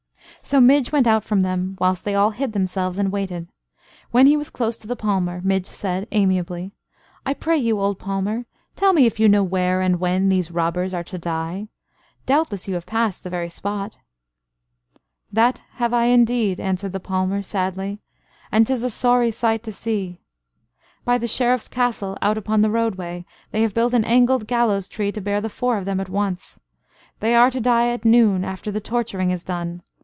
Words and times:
So 0.43 0.59
Midge 0.59 0.91
went 0.91 1.05
out 1.05 1.23
from 1.23 1.41
them, 1.41 1.75
whilst 1.79 2.03
they 2.03 2.15
all 2.15 2.31
hid 2.31 2.53
themselves 2.53 2.97
and 2.97 3.11
waited. 3.11 3.47
When 4.09 4.25
he 4.25 4.35
was 4.35 4.49
close 4.49 4.75
to 4.79 4.87
the 4.87 4.95
palmer, 4.95 5.39
Midge 5.43 5.67
said, 5.67 6.07
amiably: 6.11 6.71
"I 7.27 7.35
pray 7.35 7.59
you, 7.59 7.79
old 7.79 7.99
palmer, 7.99 8.47
tell 8.75 8.91
me 8.91 9.05
if 9.05 9.19
you 9.19 9.29
know 9.29 9.43
where 9.43 9.81
and 9.81 9.99
when 9.99 10.29
these 10.29 10.49
robbers 10.49 10.95
are 10.95 11.03
to 11.03 11.19
die? 11.19 11.67
Doubtless 12.25 12.67
you 12.67 12.73
have 12.73 12.87
passed 12.87 13.23
the 13.23 13.29
very 13.29 13.49
spot?" 13.49 13.99
"That 15.31 15.61
have 15.73 15.93
I, 15.93 16.05
indeed," 16.05 16.59
answered 16.59 16.93
the 16.93 16.99
palmer, 16.99 17.43
sadly, 17.43 17.99
"and 18.51 18.65
'tis 18.65 18.81
a 18.83 18.89
sorry 18.89 19.29
sight 19.29 19.61
to 19.61 19.71
see. 19.71 20.21
By 21.05 21.19
the 21.19 21.27
Sheriff's 21.27 21.67
castle, 21.67 22.17
out 22.19 22.37
upon 22.39 22.61
the 22.61 22.71
roadway, 22.71 23.25
they 23.51 23.61
have 23.61 23.75
built 23.75 23.93
an 23.93 24.05
angled 24.05 24.47
gallows 24.47 24.89
tree 24.89 25.11
to 25.11 25.21
bear 25.21 25.39
the 25.39 25.49
four 25.49 25.77
of 25.77 25.85
them 25.85 25.99
at 25.99 26.09
once. 26.09 26.59
They 27.19 27.35
are 27.35 27.51
to 27.51 27.61
die 27.61 27.89
at 27.89 28.05
noon, 28.05 28.43
after 28.43 28.71
the 28.71 28.81
torturing 28.81 29.29
is 29.29 29.43
done. 29.43 29.83